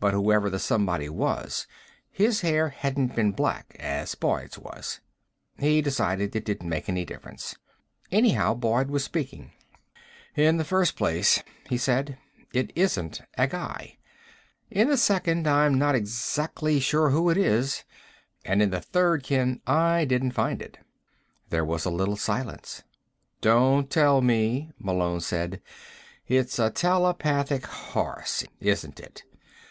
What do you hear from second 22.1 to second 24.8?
silence. "Don't tell me,"